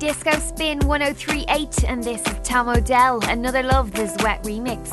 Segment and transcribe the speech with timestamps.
[0.00, 4.88] Disco Spin 1038, and this is Tom Odell, another Love Zwette remix.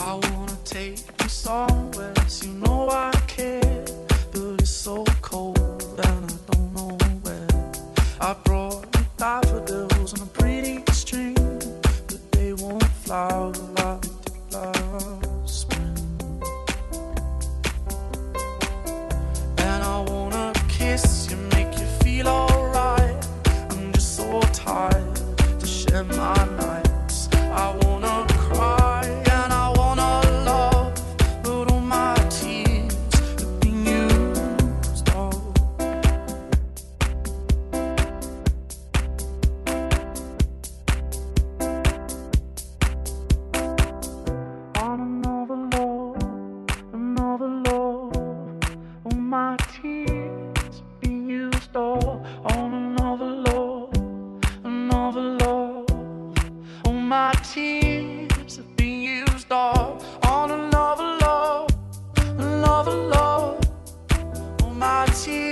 [65.17, 65.46] see.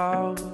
[0.00, 0.47] Oh.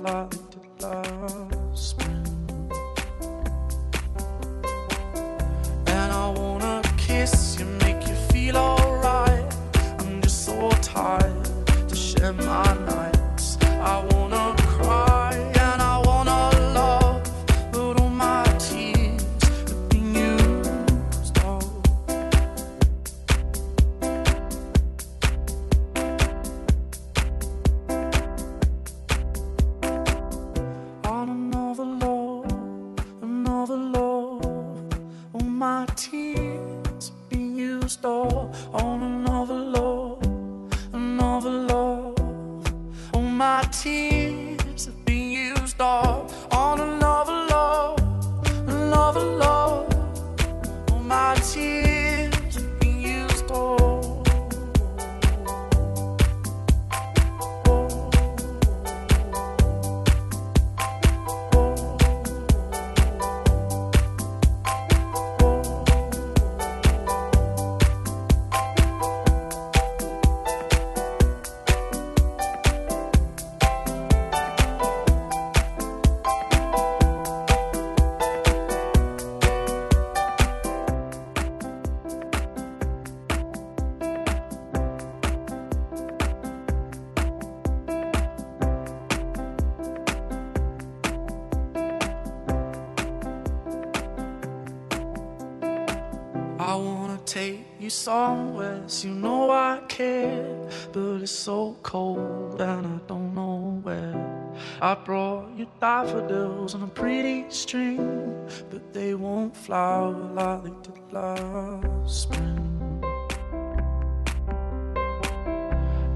[104.84, 111.10] I brought you daffodils on a pretty string, but they won't flower like they did
[111.10, 113.02] last spring.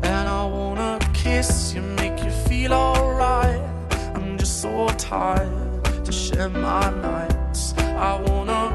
[0.02, 3.62] And I wanna kiss you, make you feel alright.
[4.14, 7.72] I'm just so tired to share my nights.
[7.78, 8.67] I wanna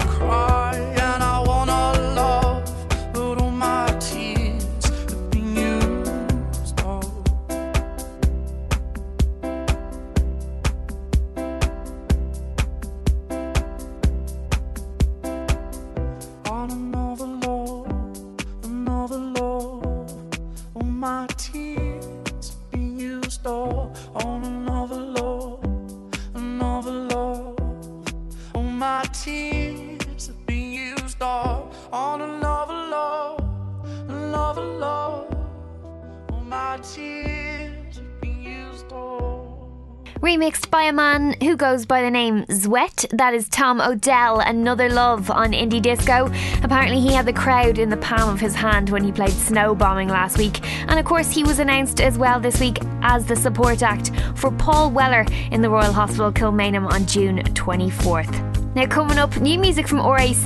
[41.56, 43.06] goes by the name Zwette.
[43.12, 46.32] That is Tom Odell, Another Love on Indie Disco.
[46.64, 49.76] Apparently, he had the crowd in the palm of his hand when he played Snow
[49.76, 50.66] Bombing last week.
[50.88, 54.52] And of course, he was announced as well this week as the support act for
[54.52, 58.76] Paul Weller in the Royal Hospital Kilmainham on June 24th.
[58.76, 60.46] Now, coming up, new music from RAC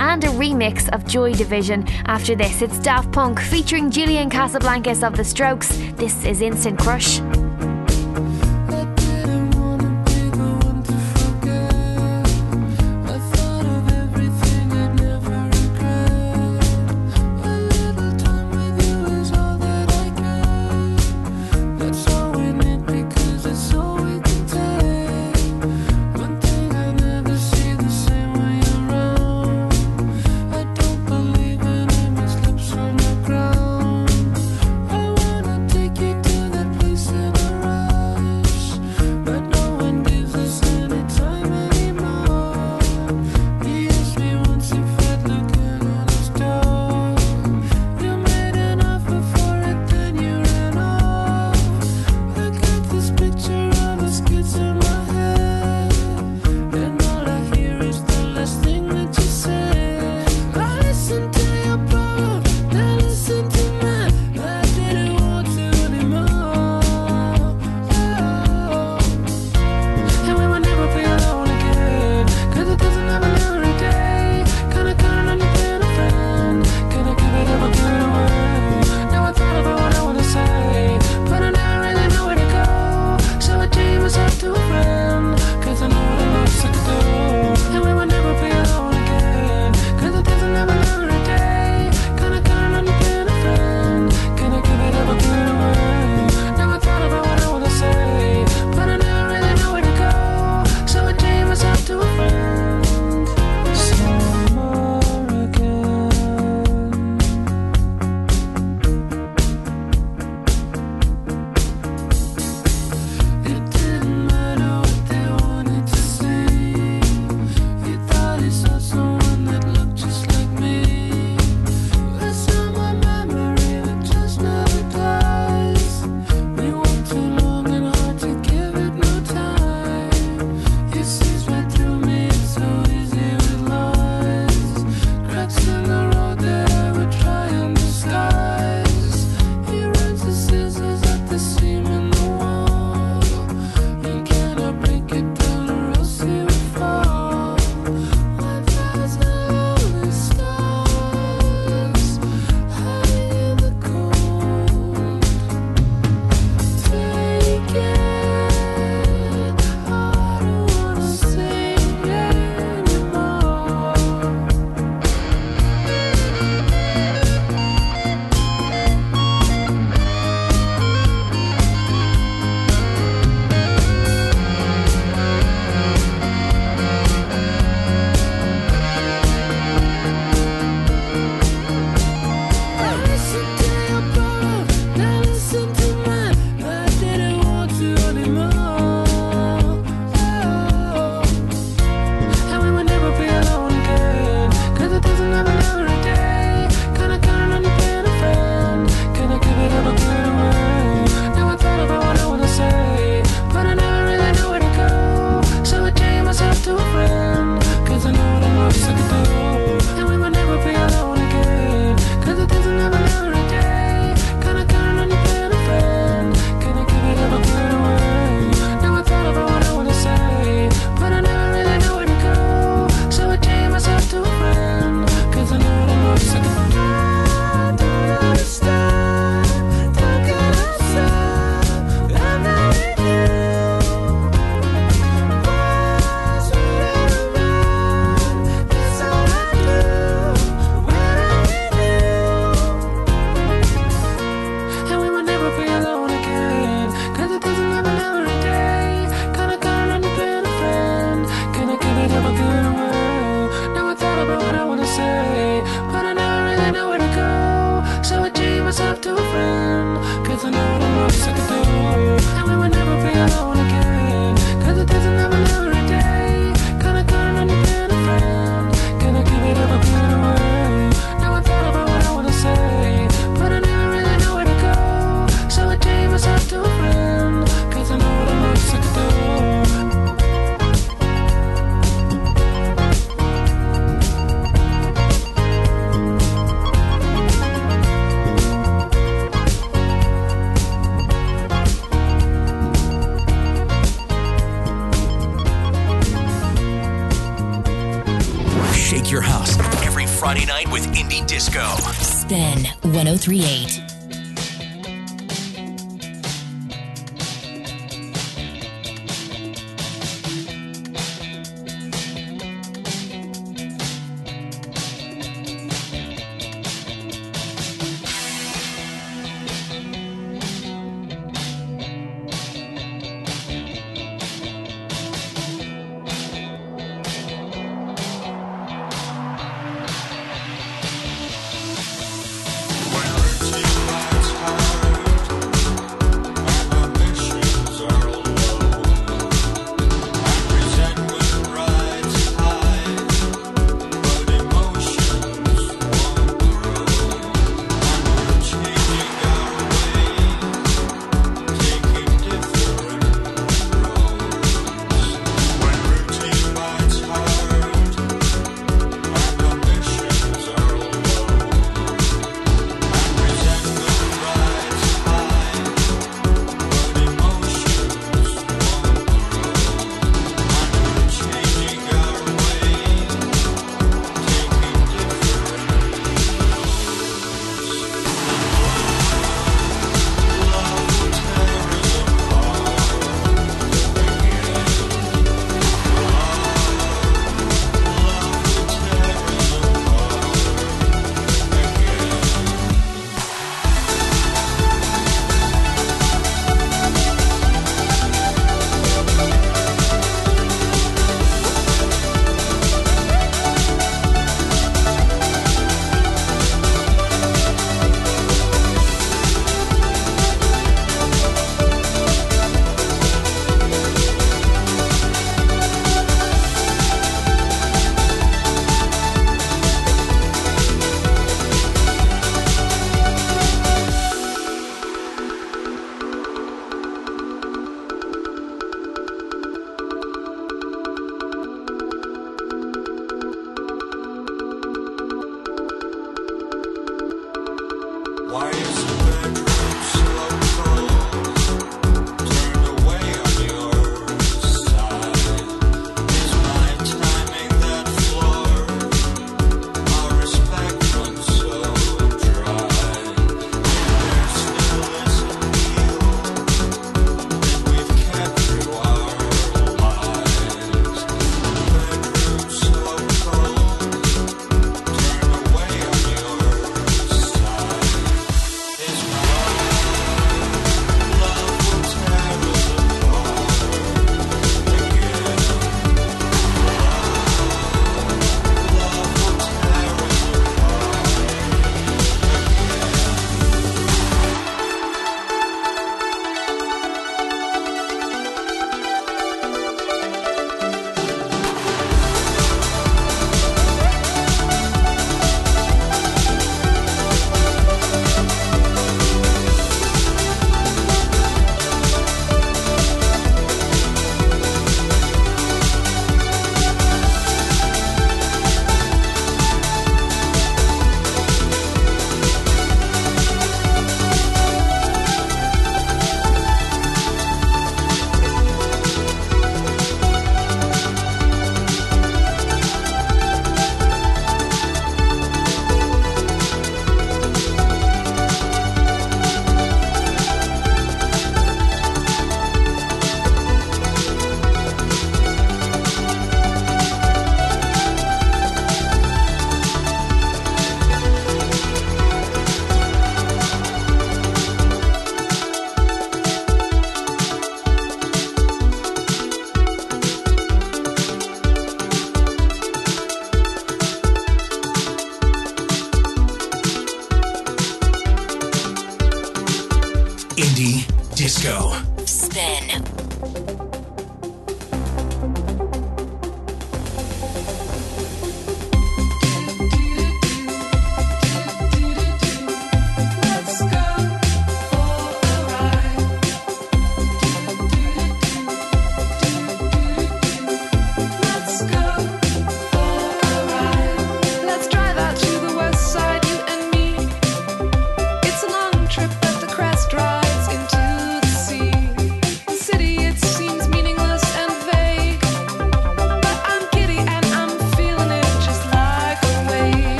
[0.00, 1.86] and a remix of Joy Division.
[2.06, 5.68] After this, it's Daft Punk featuring Julian Casablancas of The Strokes.
[5.94, 7.20] This is Instant Crush.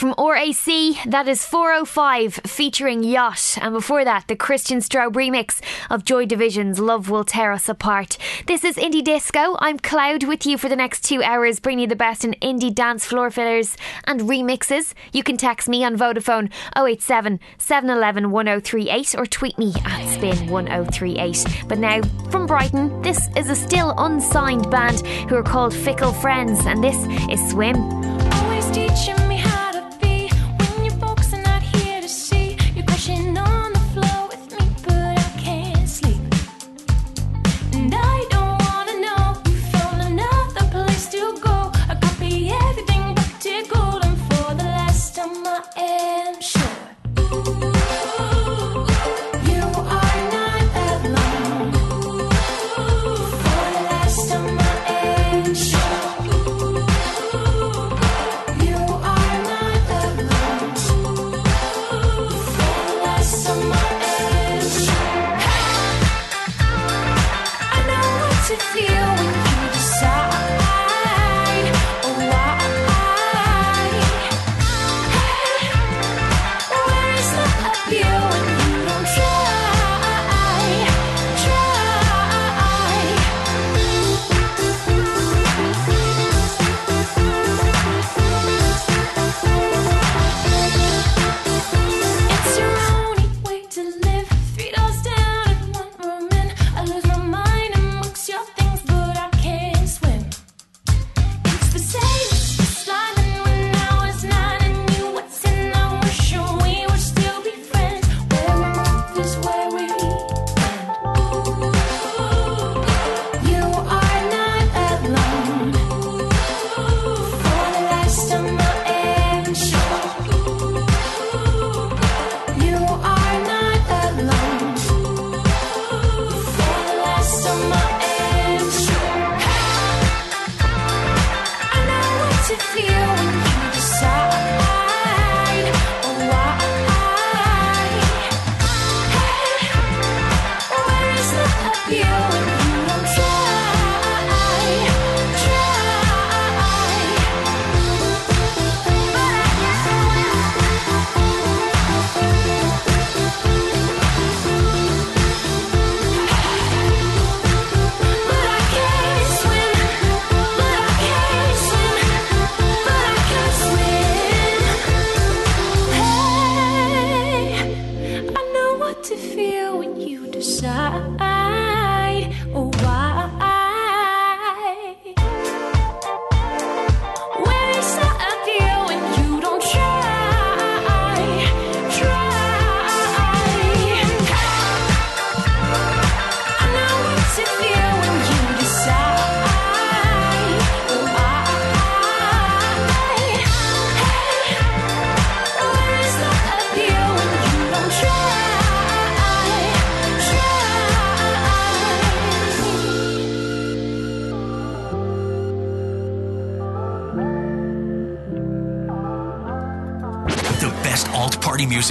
[0.00, 5.60] from RAC, that is 405 featuring Yacht, and before that, the Christian Straub remix
[5.90, 8.16] of Joy Division's Love Will Tear Us Apart.
[8.46, 9.58] This is Indie Disco.
[9.58, 12.74] I'm Clowd with you for the next two hours, bringing you the best in indie
[12.74, 14.94] dance floor fillers and remixes.
[15.12, 21.68] You can text me on Vodafone 087 711 1038 or tweet me at spin1038.
[21.68, 26.64] But now, from Brighton, this is a still unsigned band who are called Fickle Friends,
[26.64, 26.96] and this
[27.30, 27.99] is Swim.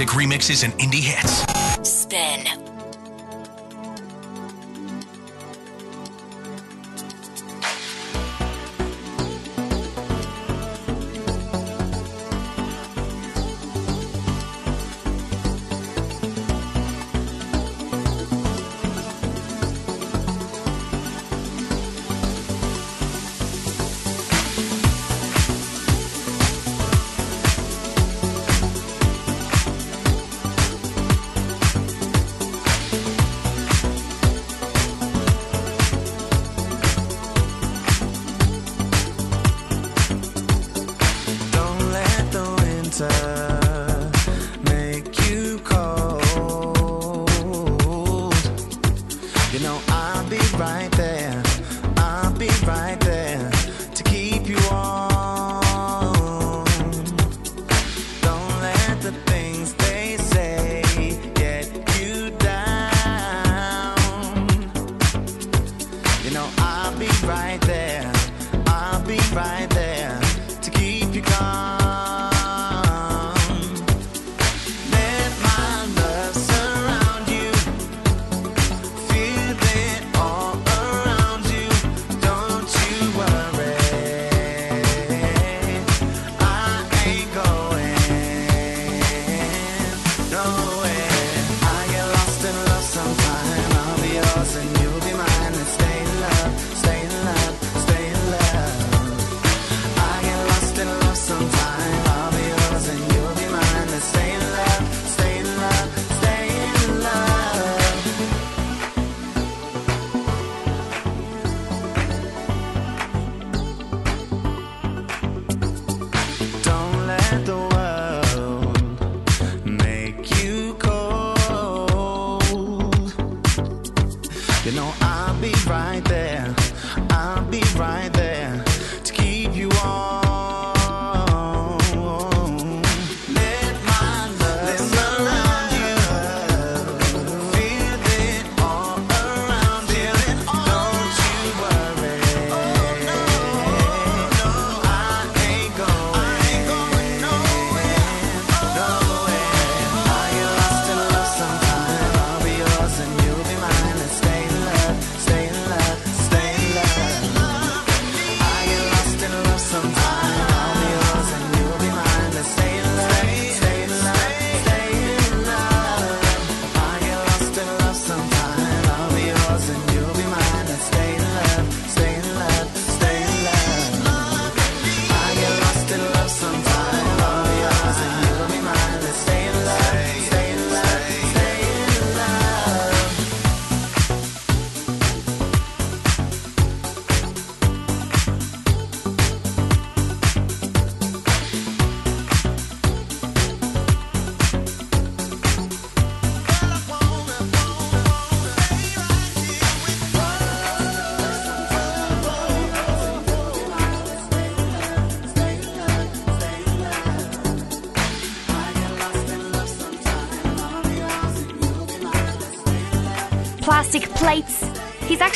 [0.08, 1.49] remixes and indie hits.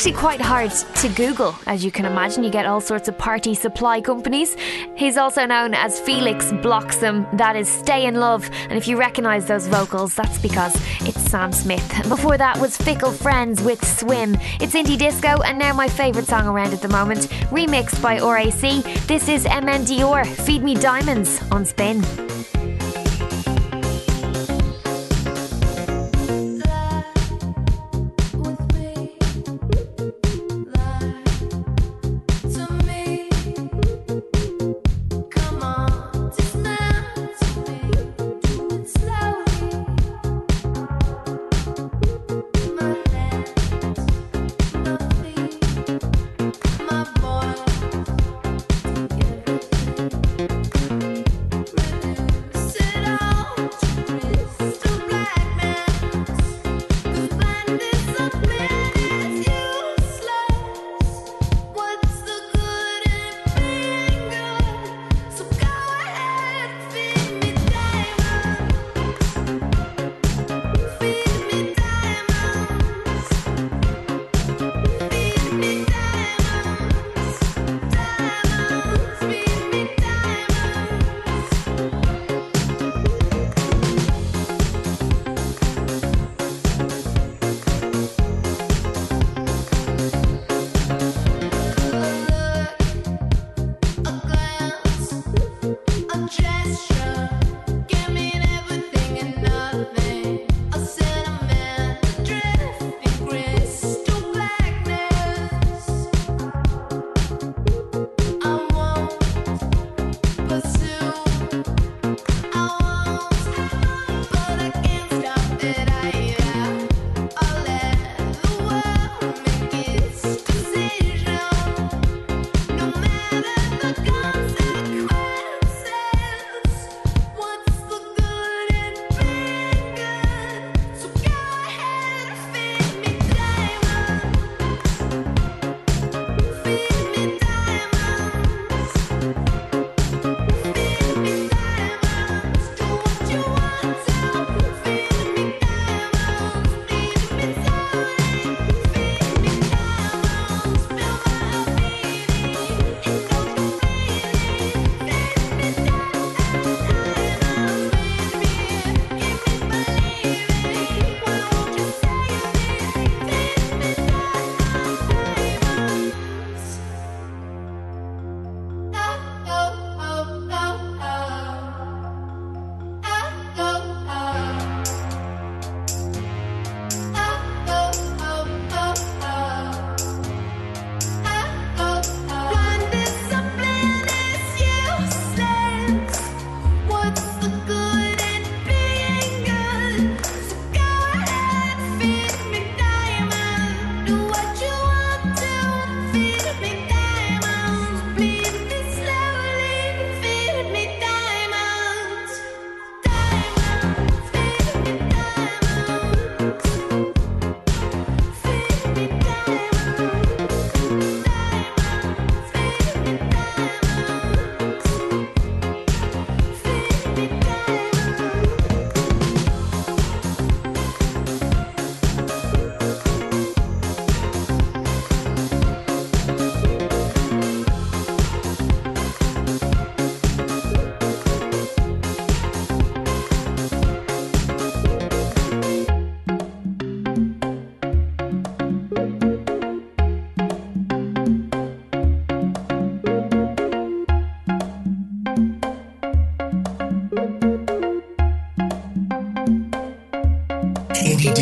[0.04, 2.44] actually quite hard to Google, as you can imagine.
[2.44, 4.54] You get all sorts of party supply companies.
[4.96, 7.24] He's also known as Felix Bloxam.
[7.38, 8.50] That is Stay in Love.
[8.68, 10.74] And if you recognise those vocals, that's because
[11.08, 11.88] it's Sam Smith.
[12.10, 14.36] Before that was Fickle Friends with Swim.
[14.60, 18.84] It's indie disco, and now my favourite song around at the moment, remixed by RAC.
[19.06, 22.23] This is MNDR, Feed Me Diamonds on Spin.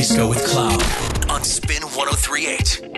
[0.03, 0.83] Disco with Clowd
[1.31, 2.92] on Spin 1038.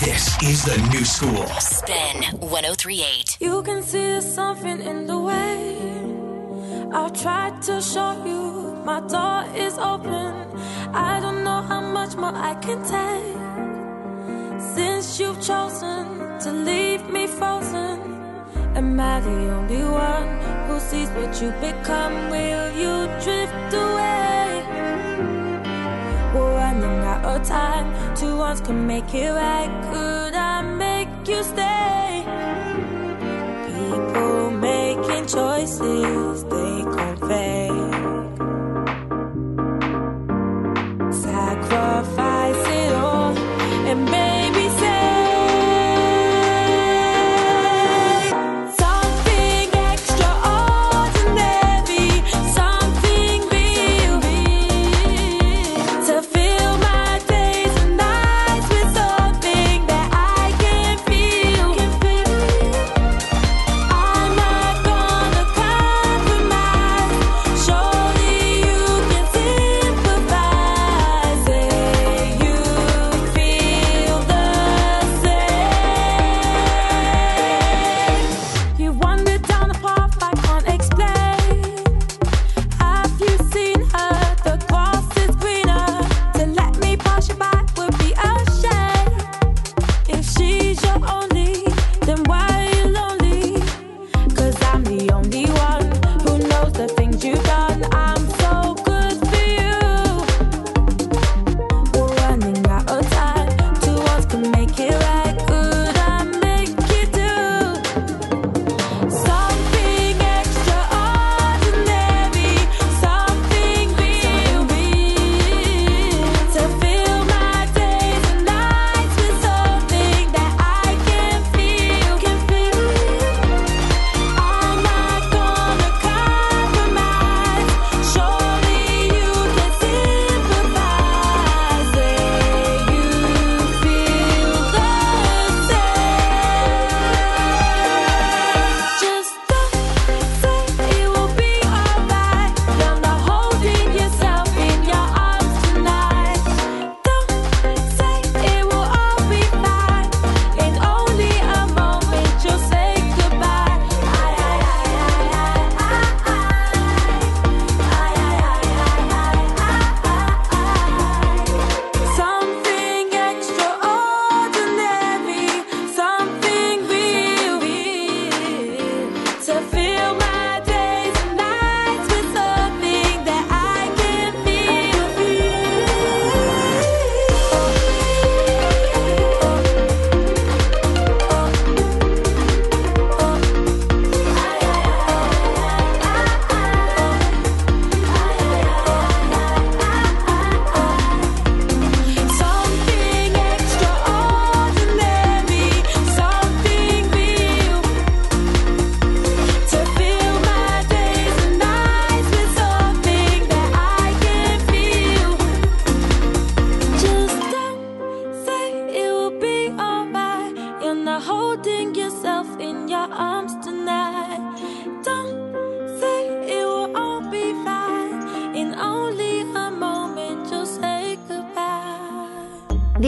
[0.00, 1.46] This is the new school.
[1.60, 3.36] Spin 1038.
[3.38, 5.76] You can see something in the way.
[6.90, 10.32] I've tried to show you my door is open.
[10.94, 13.40] I don't know how much more I can take.
[14.74, 18.00] Since you've chosen to leave me frozen,
[18.74, 20.28] am I the only one
[20.66, 22.30] who sees what you become?
[22.30, 24.89] Will you drift away?
[28.20, 29.70] two wrongs could make it right.
[29.90, 32.22] Could I make you stay?
[33.72, 37.70] People making choices they can't fake.
[41.22, 42.39] Sacrifice.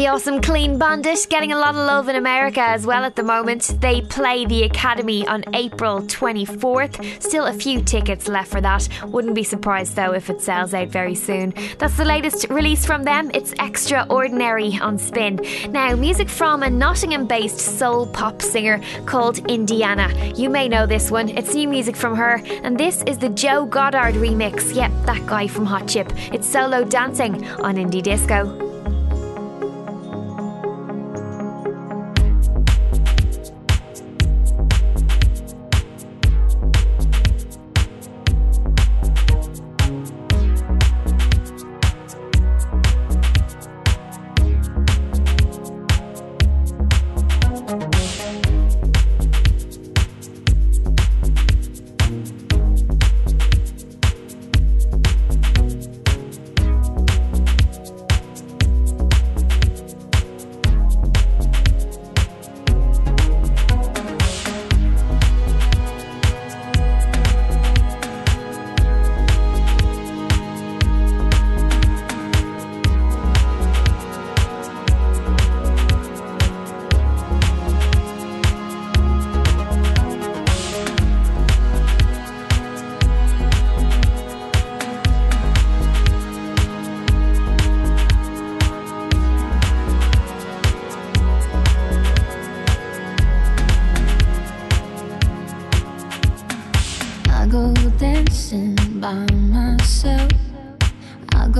[0.03, 3.23] The awesome Clean Bandit getting a lot of love in America as well at the
[3.23, 3.77] moment.
[3.81, 7.23] They play the Academy on April 24th.
[7.23, 8.89] Still a few tickets left for that.
[9.05, 11.55] Wouldn't be surprised though if it sells out very soon.
[11.79, 13.31] That's the latest release from them.
[13.33, 15.39] It's Extraordinary on Spin.
[15.71, 20.13] Now, music from a Nottingham based soul pop singer called Indiana.
[20.35, 21.29] You may know this one.
[21.29, 24.75] It's new music from her, and this is the Joe Goddard remix.
[24.75, 26.13] Yep, that guy from Hot Chip.
[26.33, 28.72] It's solo dancing on Indie Disco.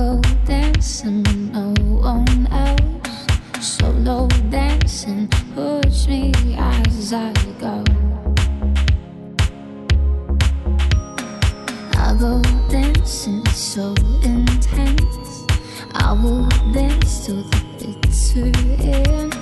[0.03, 1.23] Dancing
[1.53, 3.65] no one else.
[3.65, 7.85] Solo dancing, push me as I go.
[11.95, 15.45] I go dancing so intense.
[15.93, 18.51] I will dance to the bitter
[18.83, 19.33] end.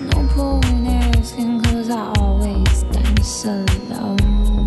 [0.00, 0.88] No point
[1.90, 4.57] I always dance alone.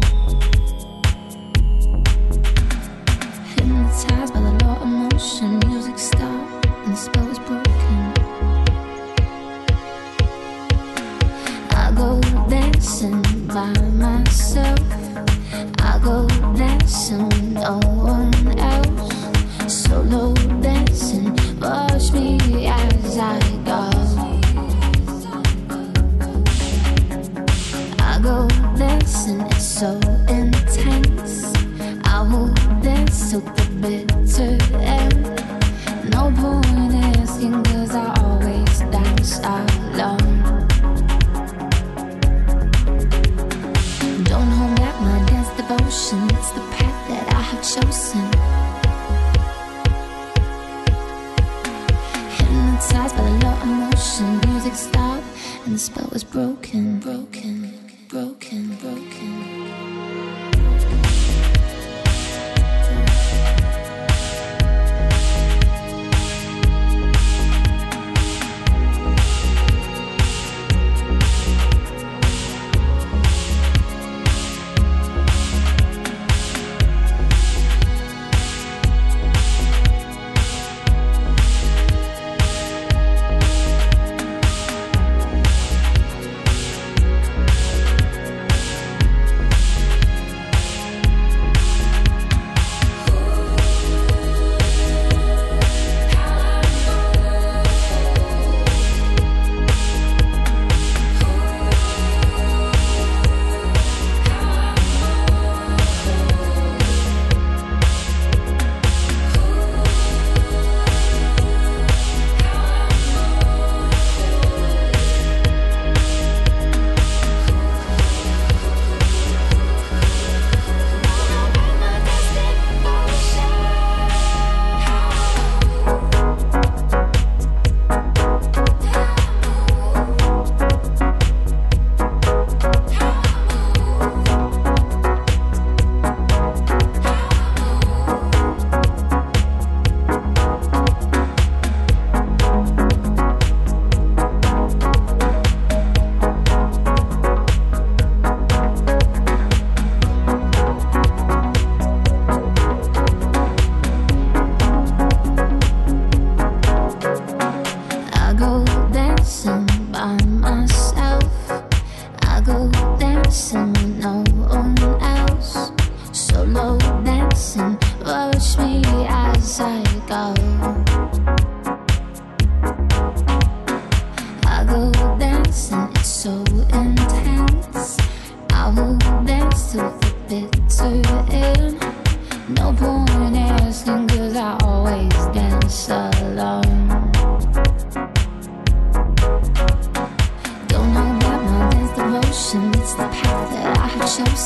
[12.49, 14.79] Dancing by myself.
[15.79, 17.90] I go dancing with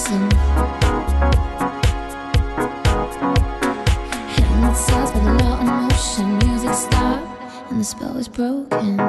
[0.06, 0.22] listen.
[4.36, 9.05] Hypnotized by the law of motion, music stopped and the spell was broken.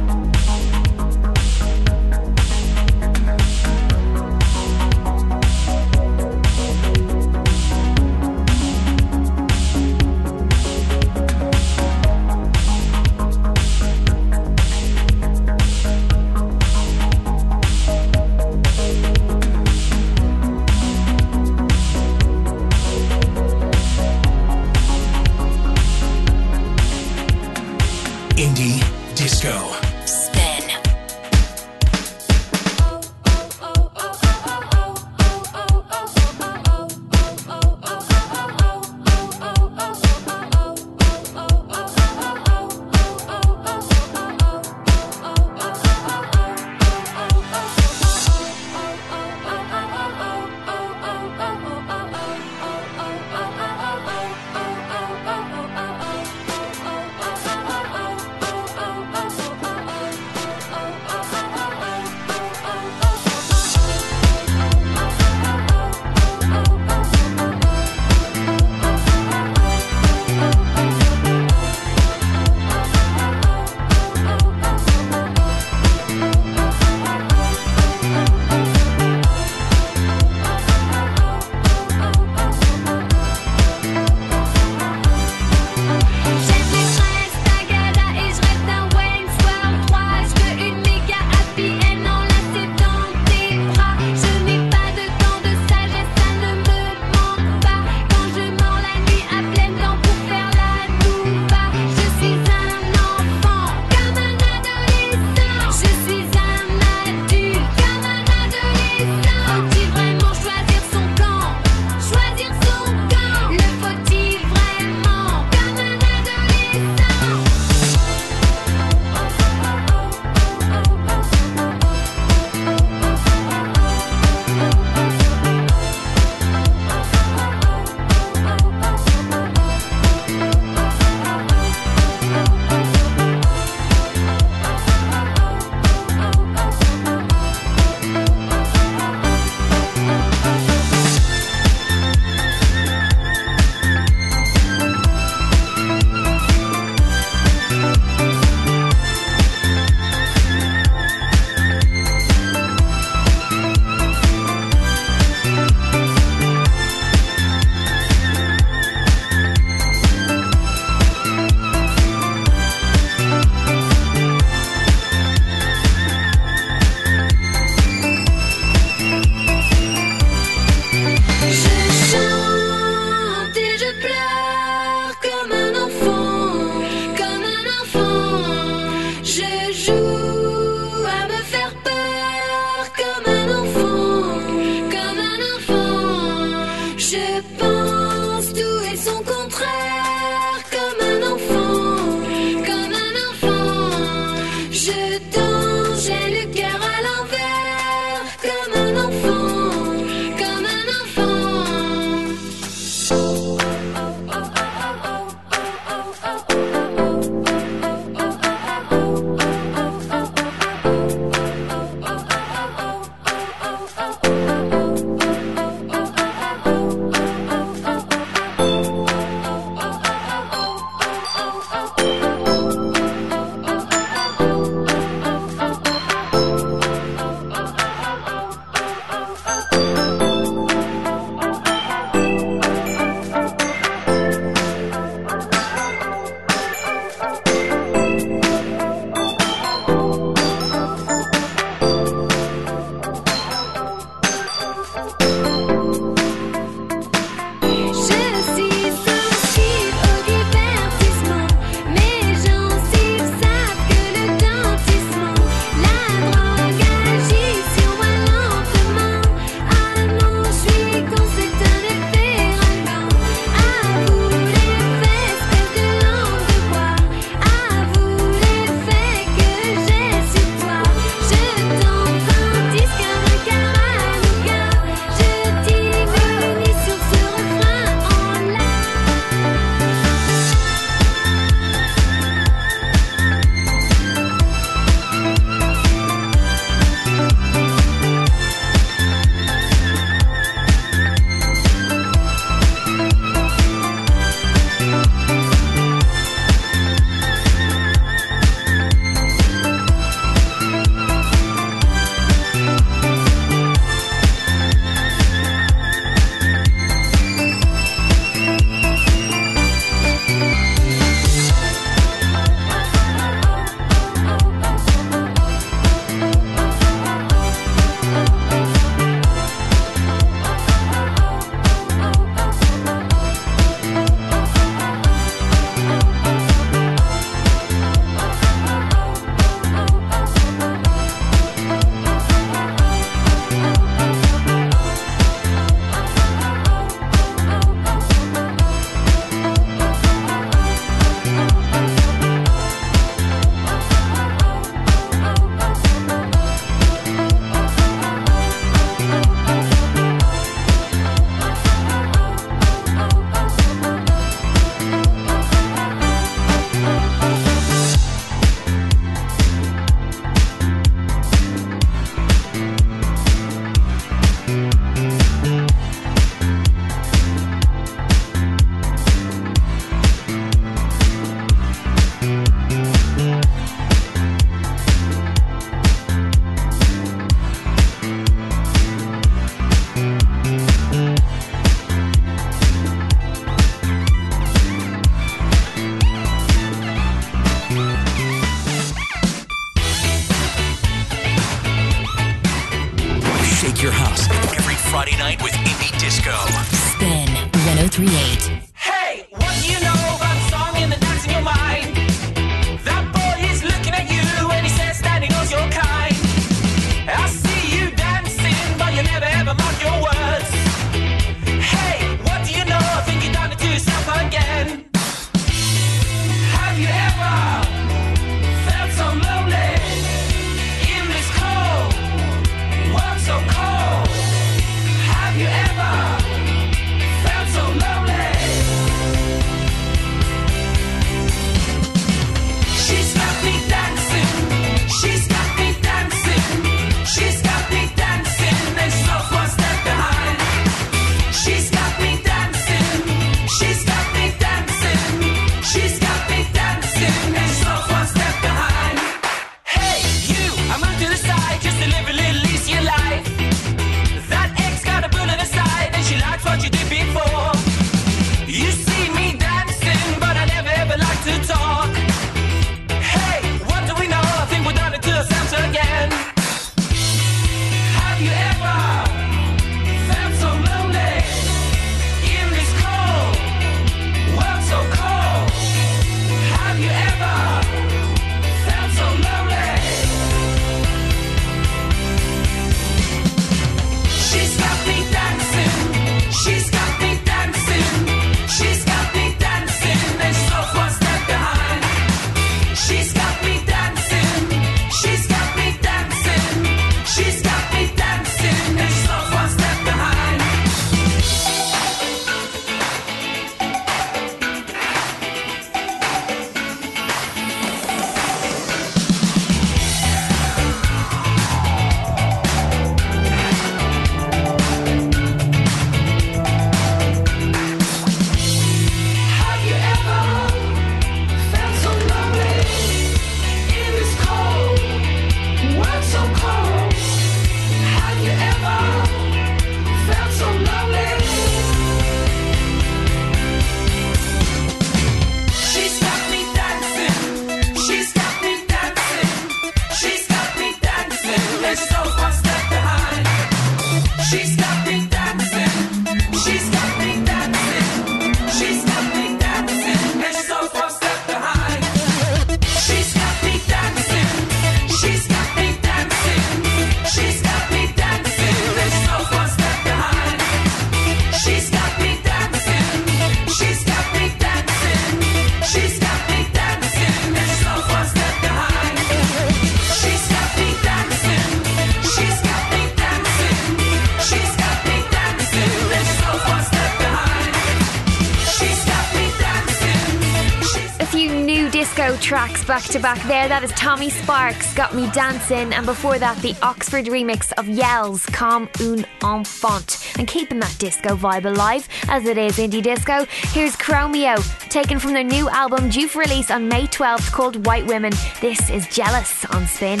[583.06, 587.52] back there, that is Tommy Sparks, Got Me Dancing, and before that, the Oxford remix
[587.52, 590.18] of Yelle's Comme Un Enfant.
[590.18, 595.12] And keeping that disco vibe alive, as it is indie disco, here's Chromeo, taken from
[595.12, 598.12] their new album due for release on May 12th called White Women.
[598.40, 600.00] This is Jealous on Spin.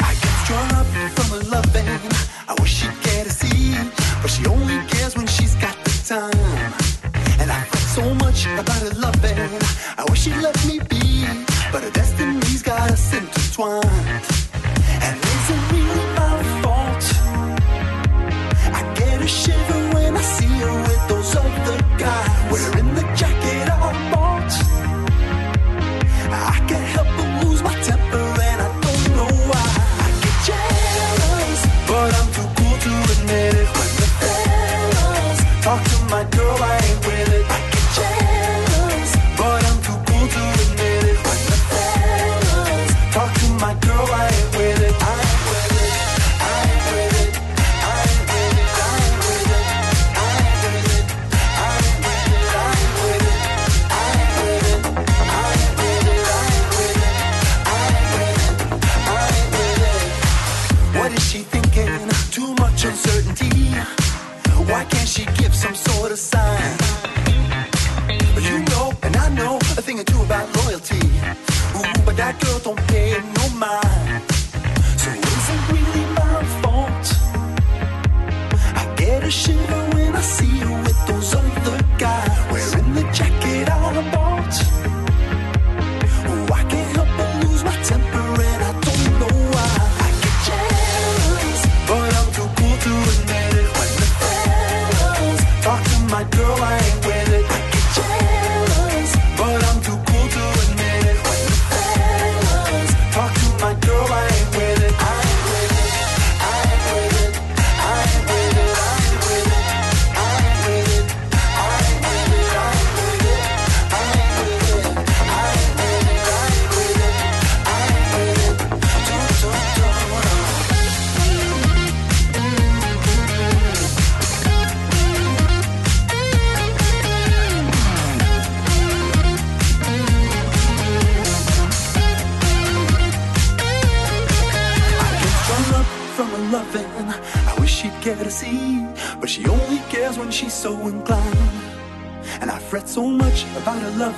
[0.00, 1.88] I get drawn up from a loving,
[2.48, 3.74] I wish she'd care to see,
[4.20, 6.70] but she only cares when she's got the time.
[7.40, 9.38] And I fret so much about her loving,
[9.96, 14.24] I wish she'd let me be but our destinies got us intertwined.
[15.06, 17.04] And it's it really my fault?
[18.78, 22.52] I get a shiver when I see her with those other guys.
[22.52, 24.52] Wearing the jacket I bought.
[26.32, 29.68] I can't help but lose my temper, and I don't know why.
[30.04, 33.65] I get jealous, but I'm too cool to admit it.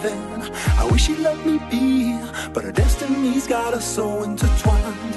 [0.01, 2.17] I wish he let me be,
[2.53, 5.17] but our destinies got us so intertwined.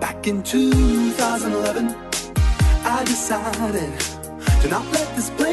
[0.00, 1.94] Back in 2011,
[2.84, 4.00] I decided
[4.62, 5.47] to not let this place.